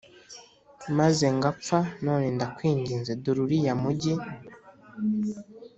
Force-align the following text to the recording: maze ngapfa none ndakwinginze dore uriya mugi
maze 0.97 1.25
ngapfa 1.37 1.79
none 2.05 2.27
ndakwinginze 2.35 3.11
dore 3.23 3.39
uriya 3.45 3.73
mugi 3.81 4.13